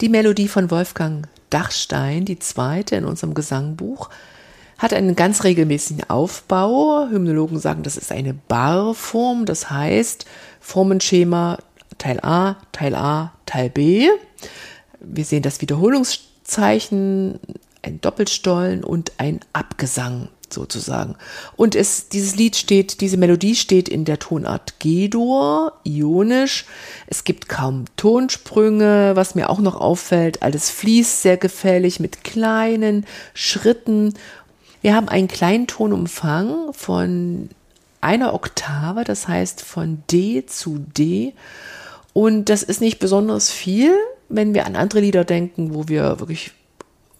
[0.01, 4.09] Die Melodie von Wolfgang Dachstein, die zweite in unserem Gesangbuch,
[4.77, 7.07] hat einen ganz regelmäßigen Aufbau.
[7.09, 10.25] Hymnologen sagen, das ist eine Barform, das heißt
[10.65, 11.59] Formenschema
[11.99, 14.09] Teil A, Teil A, Teil B.
[14.99, 17.39] Wir sehen das Wiederholungszeichen,
[17.83, 21.17] ein Doppelstollen und ein Abgesang sozusagen.
[21.55, 26.65] Und es, dieses Lied steht, diese Melodie steht in der Tonart G-Dur, ionisch.
[27.05, 30.41] Es gibt kaum Tonsprünge, was mir auch noch auffällt.
[30.41, 34.15] Alles fließt sehr gefällig mit kleinen Schritten.
[34.81, 37.49] Wir haben einen kleinen Tonumfang von
[38.05, 41.33] einer Oktave, das heißt von D zu D.
[42.13, 43.93] Und das ist nicht besonders viel,
[44.29, 46.51] wenn wir an andere Lieder denken, wo wir wirklich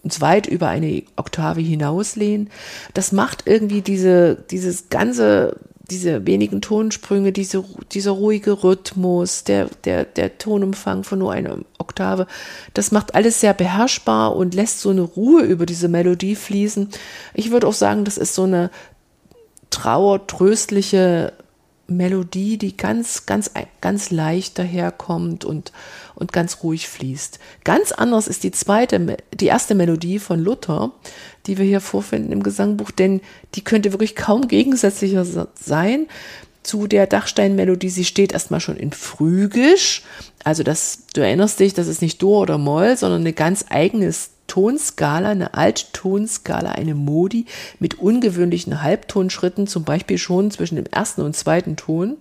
[0.04, 2.50] uns weit über eine Oktave hinauslehnen.
[2.94, 5.58] Das macht irgendwie diese, dieses ganze,
[5.90, 12.28] diese wenigen Tonsprünge, diese, dieser ruhige Rhythmus, der, der, der Tonumfang von nur einer Oktave,
[12.74, 16.88] das macht alles sehr beherrschbar und lässt so eine Ruhe über diese Melodie fließen.
[17.34, 18.70] Ich würde auch sagen, das ist so eine
[19.76, 21.34] trauertröstliche
[21.86, 23.50] Melodie, die ganz, ganz,
[23.82, 25.70] ganz leicht daherkommt und,
[26.14, 27.38] und ganz ruhig fließt.
[27.62, 30.92] Ganz anders ist die zweite, die erste Melodie von Luther,
[31.46, 33.20] die wir hier vorfinden im Gesangbuch, denn
[33.54, 36.06] die könnte wirklich kaum gegensätzlicher sein
[36.62, 37.90] zu der Dachstein-Melodie.
[37.90, 40.02] Sie steht erstmal schon in Phrygisch.
[40.42, 44.12] Also das, du erinnerst dich, das ist nicht Dur oder Moll, sondern eine ganz eigene
[44.46, 47.46] Tonskala, eine Alttonsskala, eine Modi
[47.78, 52.16] mit ungewöhnlichen Halbtonschritten, zum Beispiel schon zwischen dem ersten und zweiten Ton.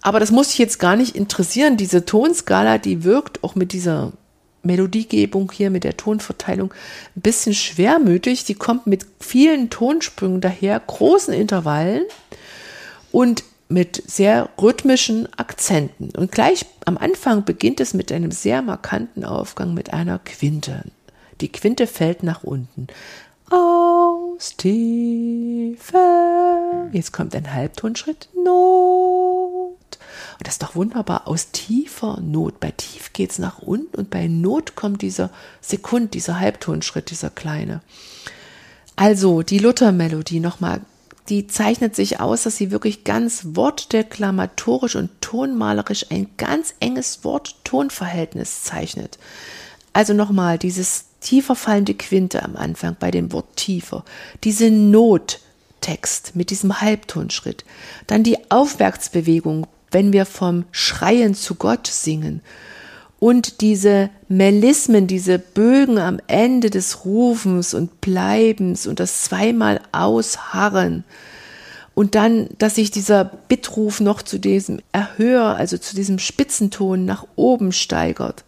[0.00, 1.76] Aber das muss dich jetzt gar nicht interessieren.
[1.76, 4.12] Diese Tonskala, die wirkt auch mit dieser
[4.62, 6.72] Melodiegebung hier, mit der Tonverteilung
[7.16, 8.44] ein bisschen schwermütig.
[8.44, 12.02] Die kommt mit vielen Tonsprüngen daher, großen Intervallen
[13.10, 16.10] und mit sehr rhythmischen Akzenten.
[16.16, 20.84] Und gleich am Anfang beginnt es mit einem sehr markanten Aufgang mit einer Quinte.
[21.42, 22.86] Die Quinte fällt nach unten.
[23.50, 25.98] Aus Tiefe.
[26.92, 28.28] Jetzt kommt ein Halbtonschritt.
[28.34, 29.76] Not.
[30.38, 31.26] Und das ist doch wunderbar.
[31.26, 32.60] Aus tiefer Not.
[32.60, 37.82] Bei tief geht's nach unten und bei Not kommt dieser Sekund, dieser Halbtonschritt, dieser kleine.
[38.94, 40.80] Also die Luther-Melodie nochmal
[41.28, 48.64] die zeichnet sich aus, dass sie wirklich ganz wortdeklamatorisch und tonmalerisch ein ganz enges Wort-Ton-Verhältnis
[48.64, 49.18] zeichnet.
[49.92, 54.04] Also nochmal dieses tiefer fallende Quinte am Anfang bei dem Wort tiefer,
[54.44, 57.64] diese Nottext mit diesem Halbtonschritt,
[58.06, 62.40] dann die Aufwärtsbewegung, wenn wir vom Schreien zu Gott singen
[63.18, 71.04] und diese Melismen, diese Bögen am Ende des Rufens und Bleibens und das zweimal Ausharren
[71.94, 77.26] und dann, dass sich dieser Bittruf noch zu diesem Erhör, also zu diesem Spitzenton nach
[77.36, 78.44] oben steigert.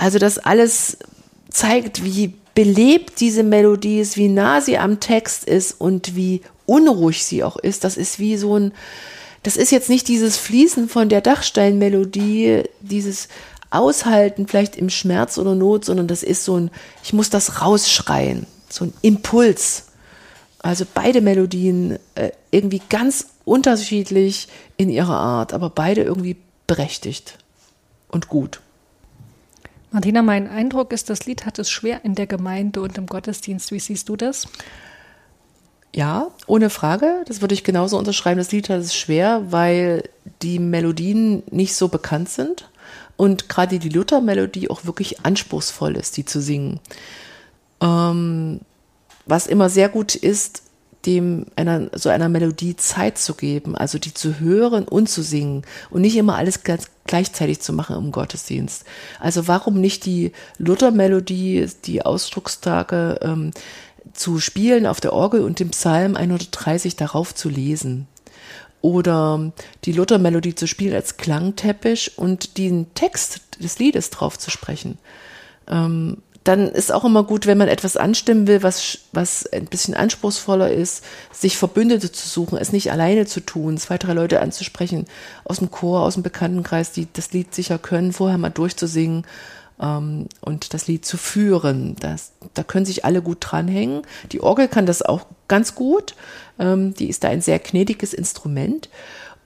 [0.00, 0.96] Also das alles
[1.50, 7.22] zeigt, wie belebt diese Melodie ist, wie nah sie am Text ist und wie unruhig
[7.22, 7.84] sie auch ist.
[7.84, 8.72] Das ist wie so ein,
[9.42, 13.28] das ist jetzt nicht dieses Fließen von der Dachsteinmelodie, dieses
[13.68, 16.70] Aushalten vielleicht im Schmerz oder Not, sondern das ist so ein,
[17.04, 19.88] ich muss das rausschreien, so ein Impuls.
[20.60, 27.36] Also beide Melodien äh, irgendwie ganz unterschiedlich in ihrer Art, aber beide irgendwie berechtigt
[28.08, 28.62] und gut.
[29.92, 33.72] Martina, mein Eindruck ist, das Lied hat es schwer in der Gemeinde und im Gottesdienst.
[33.72, 34.46] Wie siehst du das?
[35.94, 37.24] Ja, ohne Frage.
[37.26, 38.38] Das würde ich genauso unterschreiben.
[38.38, 40.08] Das Lied hat es schwer, weil
[40.42, 42.70] die Melodien nicht so bekannt sind
[43.16, 46.78] und gerade die Luther-Melodie auch wirklich anspruchsvoll ist, die zu singen.
[47.80, 48.60] Ähm,
[49.26, 50.62] was immer sehr gut ist,
[51.06, 55.62] dem einer, so einer Melodie Zeit zu geben, also die zu hören und zu singen
[55.88, 58.84] und nicht immer alles ganz gleichzeitig zu machen im Gottesdienst.
[59.18, 63.52] Also warum nicht die Luther-Melodie, die Ausdruckstage ähm,
[64.12, 68.06] zu spielen auf der Orgel und dem Psalm 130 darauf zu lesen?
[68.82, 69.52] Oder
[69.84, 74.98] die Luther-Melodie zu spielen als Klangteppich und den Text des Liedes drauf zu sprechen.
[75.68, 79.94] Ähm, dann ist auch immer gut, wenn man etwas anstimmen will, was, was ein bisschen
[79.94, 85.04] anspruchsvoller ist, sich Verbündete zu suchen, es nicht alleine zu tun, zwei, drei Leute anzusprechen,
[85.44, 89.26] aus dem Chor, aus dem Bekanntenkreis, die das Lied sicher können, vorher mal durchzusingen
[89.80, 91.96] ähm, und das Lied zu führen.
[92.00, 94.02] Das, da können sich alle gut dranhängen.
[94.32, 96.14] Die Orgel kann das auch ganz gut.
[96.58, 98.88] Ähm, die ist da ein sehr gnädiges Instrument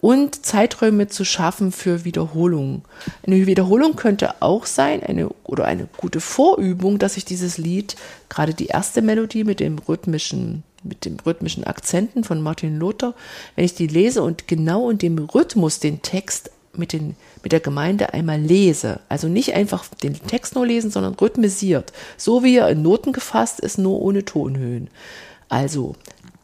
[0.04, 2.82] und Zeiträume zu schaffen für Wiederholungen.
[3.26, 7.96] Eine Wiederholung könnte auch sein, eine oder eine gute Vorübung, dass ich dieses Lied,
[8.28, 13.14] gerade die erste Melodie mit dem rhythmischen mit dem rhythmischen Akzenten von Martin Luther,
[13.56, 17.60] wenn ich die lese und genau in dem Rhythmus den Text mit, den, mit der
[17.60, 19.00] Gemeinde einmal lese.
[19.08, 21.94] Also nicht einfach den Text nur lesen, sondern rhythmisiert.
[22.18, 24.90] So wie er in Noten gefasst ist, nur ohne Tonhöhen.
[25.48, 25.94] Also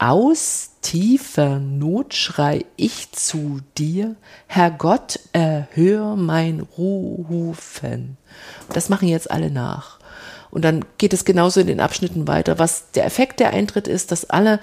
[0.00, 8.16] aus tiefer Not schrei ich zu dir, Herr Gott, erhör mein Rufen.
[8.72, 10.00] Das machen jetzt alle nach.
[10.50, 12.58] Und dann geht es genauso in den Abschnitten weiter.
[12.58, 14.58] Was der Effekt der Eintritt ist, dass alle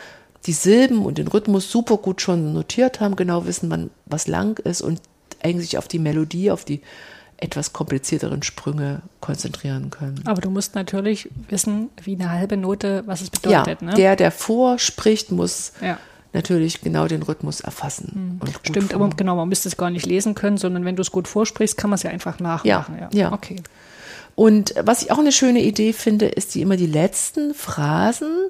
[0.48, 4.60] die Silben und den Rhythmus super gut schon notiert haben, genau wissen, wann was lang
[4.60, 5.02] ist und
[5.44, 6.82] eigentlich auf die Melodie, auf die
[7.38, 10.22] etwas komplizierteren Sprünge konzentrieren können.
[10.26, 13.82] Aber du musst natürlich wissen, wie eine halbe Note, was es bedeutet.
[13.82, 13.94] Ja, ne?
[13.94, 16.00] der, der vorspricht, muss ja.
[16.34, 18.40] natürlich genau den Rhythmus erfassen.
[18.42, 18.54] Mhm.
[18.64, 21.28] Stimmt, aber genau, man müsste es gar nicht lesen können, sondern wenn du es gut
[21.28, 22.96] vorsprichst, kann man es ja einfach nachmachen.
[23.00, 23.20] Ja, ja.
[23.20, 23.32] ja.
[23.32, 23.58] Okay.
[24.34, 28.50] Und was ich auch eine schöne Idee finde, ist die immer die letzten Phrasen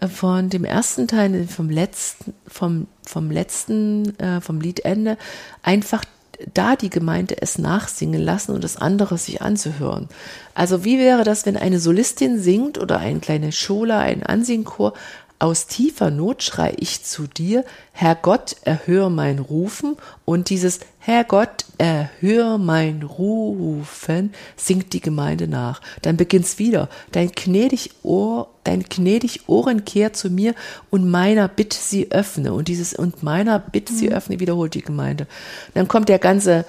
[0.00, 5.16] äh, von dem ersten Teil, vom letzten, vom, vom letzten, äh, vom Liedende,
[5.62, 6.04] einfach
[6.52, 10.08] da die Gemeinde es nachsingen lassen und das andere sich anzuhören.
[10.54, 14.92] Also wie wäre das, wenn eine Solistin singt oder ein kleiner Schola, ein Ansingchor,
[15.38, 19.96] aus tiefer Not schrei ich zu dir, Herr Gott, erhör mein Rufen.
[20.24, 25.80] Und dieses Herr Gott, erhör mein Rufen singt die Gemeinde nach.
[26.02, 26.88] Dann beginnt's wieder.
[27.12, 30.54] Dein gnädig Ohr, dein gnädig Ohren kehrt zu mir
[30.90, 32.54] und meiner Bitte sie öffne.
[32.54, 34.14] Und dieses und meiner Bitte sie mhm.
[34.14, 35.26] öffne wiederholt die Gemeinde.
[35.74, 36.64] Dann kommt der ganze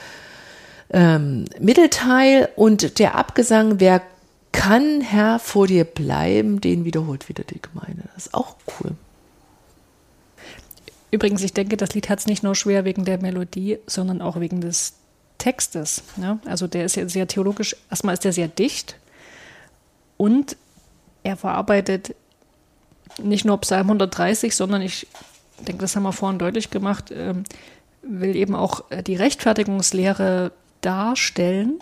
[0.89, 4.01] ähm, Mittelteil und der Abgesang, wer
[4.51, 8.03] kann Herr vor dir bleiben, den wiederholt wieder die Gemeinde.
[8.15, 8.91] Das ist auch cool.
[11.11, 14.39] Übrigens, ich denke, das Lied hat es nicht nur schwer wegen der Melodie, sondern auch
[14.39, 14.93] wegen des
[15.37, 16.03] Textes.
[16.17, 16.39] Ne?
[16.45, 18.97] Also der ist ja sehr theologisch, erstmal ist der sehr dicht
[20.17, 20.57] und
[21.23, 22.15] er verarbeitet
[23.21, 25.07] nicht nur Psalm 130, sondern ich
[25.59, 27.43] denke, das haben wir vorhin deutlich gemacht, ähm,
[28.01, 31.79] will eben auch die Rechtfertigungslehre darstellen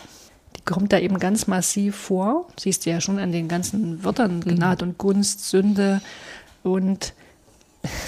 [0.65, 2.47] kommt da eben ganz massiv vor.
[2.59, 4.41] Siehst du ja schon an den ganzen Wörtern, mhm.
[4.41, 4.91] Gnade mhm.
[4.91, 6.01] und Gunst, Sünde.
[6.63, 7.13] Und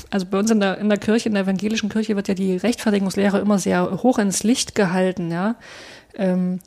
[0.10, 2.58] also bei uns in der, in der Kirche, in der evangelischen Kirche wird ja die
[2.58, 5.55] Rechtfertigungslehre immer sehr hoch ins Licht gehalten, ja.
[6.16, 6.60] Ähm,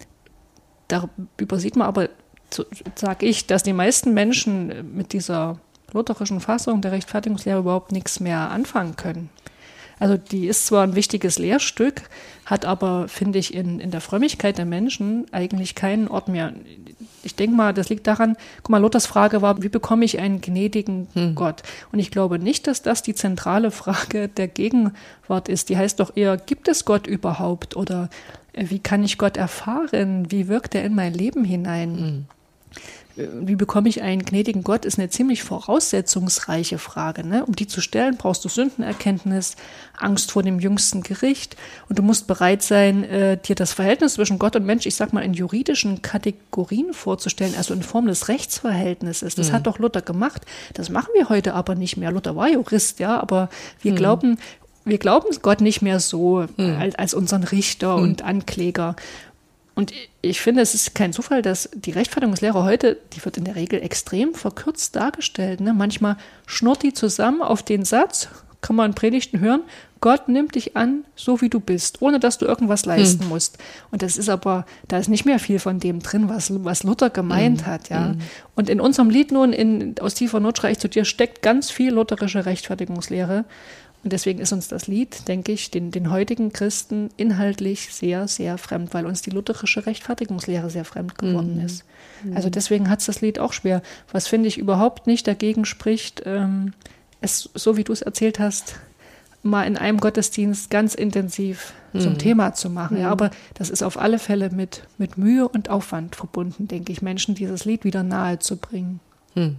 [0.87, 2.09] da übersieht man aber,
[2.53, 2.65] so,
[2.95, 5.59] sag ich, dass die meisten Menschen mit dieser
[5.93, 9.31] lutherischen Fassung der Rechtfertigungslehre überhaupt nichts mehr anfangen können.
[9.99, 12.03] Also die ist zwar ein wichtiges Lehrstück,
[12.51, 16.53] hat aber, finde ich, in, in der Frömmigkeit der Menschen eigentlich keinen Ort mehr.
[17.23, 20.41] Ich denke mal, das liegt daran, guck mal, Luthers Frage war, wie bekomme ich einen
[20.41, 21.37] gnädigen hm.
[21.37, 21.63] Gott?
[21.93, 25.69] Und ich glaube nicht, dass das die zentrale Frage der Gegenwart ist.
[25.69, 27.77] Die heißt doch eher, gibt es Gott überhaupt?
[27.77, 28.11] Oder
[28.53, 30.31] äh, wie kann ich Gott erfahren?
[30.33, 31.97] Wie wirkt er in mein Leben hinein?
[31.97, 32.27] Hm
[33.17, 37.27] wie bekomme ich einen gnädigen Gott, ist eine ziemlich voraussetzungsreiche Frage.
[37.27, 37.45] Ne?
[37.45, 39.57] Um die zu stellen, brauchst du Sündenerkenntnis,
[39.99, 41.57] Angst vor dem jüngsten Gericht
[41.89, 45.13] und du musst bereit sein, äh, dir das Verhältnis zwischen Gott und Mensch, ich sag
[45.13, 49.35] mal, in juridischen Kategorien vorzustellen, also in Form des Rechtsverhältnisses.
[49.35, 49.53] Das mhm.
[49.55, 50.47] hat doch Luther gemacht.
[50.75, 52.13] Das machen wir heute aber nicht mehr.
[52.13, 53.49] Luther war Jurist, ja, aber
[53.83, 53.97] wir mhm.
[53.97, 54.39] glauben,
[54.85, 56.77] wir glauben Gott nicht mehr so mhm.
[56.79, 58.97] als, als unseren Richter und Ankläger.
[59.81, 63.57] Und ich finde, es ist kein Zufall, dass die Rechtfertigungslehre heute, die wird in der
[63.57, 65.63] Regel extrem verkürzt dargestellt.
[65.63, 65.73] Ne?
[65.73, 68.29] Manchmal schnurrt die zusammen auf den Satz,
[68.61, 69.63] kann man in Predigten hören,
[70.03, 73.29] Gott nimmt dich an, so wie du bist, ohne dass du irgendwas leisten hm.
[73.31, 73.57] musst.
[73.91, 77.09] Und das ist aber, da ist nicht mehr viel von dem drin, was, was Luther
[77.09, 77.67] gemeint hm.
[77.67, 78.09] hat, ja.
[78.09, 78.19] Hm.
[78.57, 82.45] Und in unserem Lied nun, in, aus tiefer Not zu dir, steckt ganz viel lutherische
[82.45, 83.47] Rechtfertigungslehre.
[84.03, 88.57] Und deswegen ist uns das Lied, denke ich, den, den heutigen Christen inhaltlich sehr, sehr
[88.57, 91.67] fremd, weil uns die lutherische Rechtfertigungslehre sehr fremd geworden mhm.
[91.67, 91.85] ist.
[92.35, 93.83] Also deswegen hat es das Lied auch schwer.
[94.11, 96.73] Was finde ich überhaupt nicht dagegen spricht, ähm,
[97.21, 98.77] es, so wie du es erzählt hast,
[99.43, 102.01] mal in einem Gottesdienst ganz intensiv mhm.
[102.01, 102.97] zum Thema zu machen.
[102.97, 103.03] Mhm.
[103.03, 107.03] Ja, aber das ist auf alle Fälle mit, mit Mühe und Aufwand verbunden, denke ich,
[107.03, 109.01] Menschen dieses Lied wieder nahe zu bringen.
[109.35, 109.57] Mhm.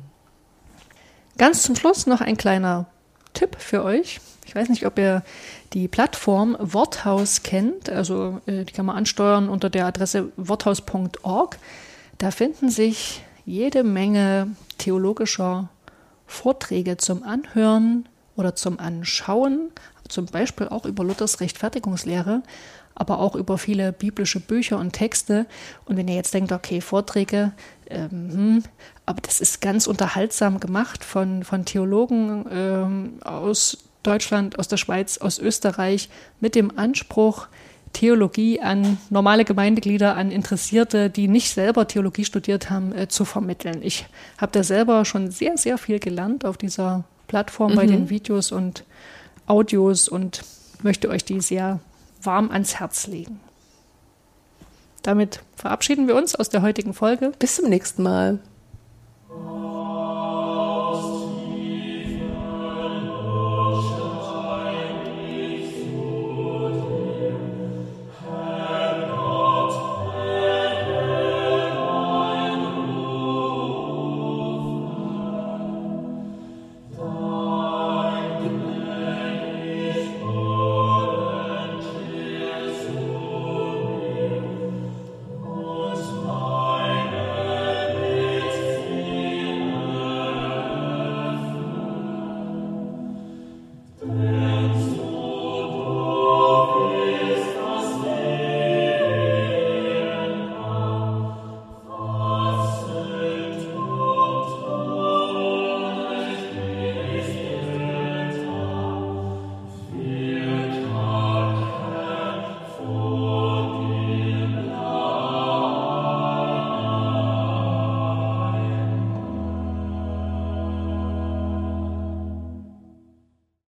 [1.38, 2.88] Ganz zum Schluss noch ein kleiner
[3.34, 4.20] Tipp für euch.
[4.46, 5.24] Ich weiß nicht, ob ihr
[5.74, 7.90] die Plattform Worthaus kennt.
[7.90, 11.58] Also äh, die kann man ansteuern unter der Adresse worthaus.org.
[12.18, 15.70] Da finden sich jede Menge theologischer
[16.28, 19.70] Vorträge zum Anhören oder zum Anschauen,
[20.08, 22.44] zum Beispiel auch über Luthers Rechtfertigungslehre,
[22.96, 25.46] aber auch über viele biblische Bücher und Texte.
[25.86, 27.52] Und wenn ihr jetzt denkt, okay, Vorträge,
[27.90, 28.64] ähm, hm,
[29.12, 35.18] aber das ist ganz unterhaltsam gemacht von, von Theologen ähm, aus Deutschland, aus der Schweiz,
[35.18, 36.08] aus Österreich,
[36.40, 37.48] mit dem Anspruch,
[37.92, 43.82] Theologie an normale Gemeindeglieder, an Interessierte, die nicht selber Theologie studiert haben, äh, zu vermitteln.
[43.82, 44.06] Ich
[44.38, 47.76] habe da selber schon sehr, sehr viel gelernt auf dieser Plattform mhm.
[47.76, 48.86] bei den Videos und
[49.46, 50.46] Audios und
[50.84, 51.82] möchte euch die sehr
[52.24, 53.42] warm ans Herz legen.
[55.04, 57.34] Damit verabschieden wir uns aus der heutigen Folge.
[57.40, 58.40] Bis zum nächsten Mal.